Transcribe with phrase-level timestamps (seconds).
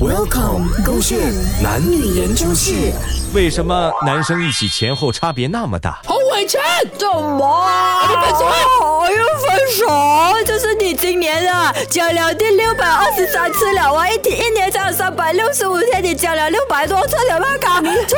[0.00, 1.18] Welcome，勾线
[1.62, 2.92] 男女研究室。
[3.34, 6.00] 为什么男生一起前后差别那么大？
[6.06, 6.60] 洪伟成，
[6.96, 7.68] 怎么？
[8.08, 8.54] 你分手啊！
[9.00, 14.08] 我又分手，就是你今年啊交了第六百二十三次了啊！
[14.08, 17.74] 一天一年才有三百六十五天，你交了六百多次，有没有搞
[18.06, 18.16] 错？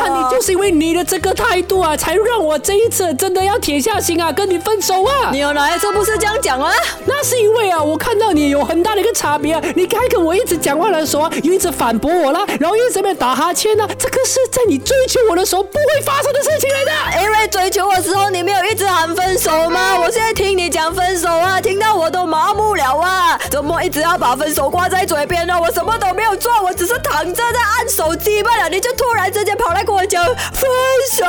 [0.00, 5.30] 看你就是因为你的这个态度啊，才让我这一次真的要铁下心啊，跟你分手啊！
[5.32, 6.72] 你有哪一次不是这样讲啊？
[7.04, 17.22] 那是因为啊，我看到你有很大的一个差别啊，你还跟我一直讲话的时候啊，又一直反驳我啦，然后又一直在那边打哈欠呢，这个是在你追求我的时候不会发生的事情来的。
[17.22, 19.98] 因为追求我的时候你没有一直喊分手吗？
[19.98, 23.40] 我现在听你讲分手啊，听到我都麻木了啊！
[23.50, 25.58] 怎么一直要把分手挂在嘴边呢？
[25.58, 30.68] 我什么都没有做，我只是躺着在按手机罢了，你就突然之间跑来跟我讲分
[31.12, 31.24] 手，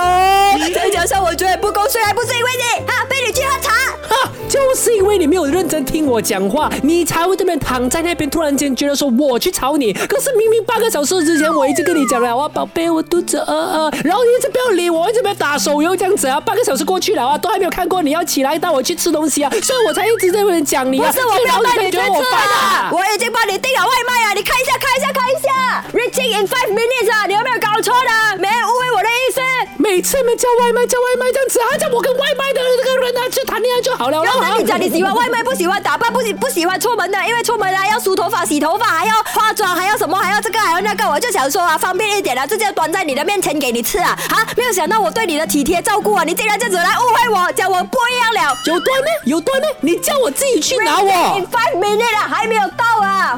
[0.74, 2.86] 再加上我觉得不够睡，还不是因为你。
[2.86, 3.01] 哈，
[4.62, 9.92] 就是因为你没有认真听我讲话，你才会这边躺在那边，突然间觉得说我去吵你。
[9.92, 21.12] 可是明明半个小时之前我一直跟你讲了啊，宝贝，我肚子饿饿，然后你一直不要理我，一直在打手游这样子啊，半个小时过去了啊，都还没有看过你要起来带我去吃东西啊，所以我才一直在那边讲你啊。
[21.12, 22.30] 不是我不要带你去我吃！
[22.32, 22.90] 啊！
[22.94, 24.34] 我已经帮你订了外卖啊！
[24.34, 25.50] 你看一下，看一下，看一下
[25.94, 27.26] ，reaching in five minutes 啊！
[30.36, 34.24] 叫外卖叫外卖这样子啊，叫我跟外卖的这个人啊去谈恋爱就好了。
[34.24, 44.18] 然后你讲你喜欢外卖，不喜欢打扮，不喜不喜欢出门的，因为出门啊要梳头发、洗头发，还要化妆，还要什么，还要这个，还要那个，我就想说啊，方便一点啊，直接端在你的面前给你吃啊！
[44.30, 48.58] 啊，没有想到我对你的体贴照顾啊，你竟然这样子来误会我，讲我不一样了。
[48.66, 49.08] 有端呢？
[49.26, 49.68] 有端呢？
[49.82, 51.12] 你叫我自己去拿我。
[51.52, 52.62] five minutes 啊，还没有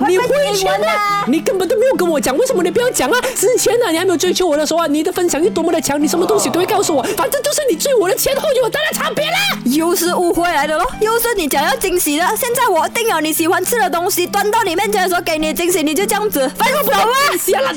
[0.07, 1.25] 你会不会英会钱呢文啊？？
[1.27, 3.19] 你根本都没有跟我讲，为什么你不要讲啊？
[3.35, 7.03] 之前呢，你还没有追求我的时候啊，你的分享欲多么的强，你什么东西都会告诉我。
[7.17, 9.37] 反正就是你追我的前后有多大的差别啦。
[9.65, 12.25] 又是误会来的咯，又是你讲要惊喜的。
[12.37, 17.07] 现在我定了你喜欢吃的东西，端到你面前的时候给你惊喜，你就这样子分手啊！
[17.39, 17.73] 下了。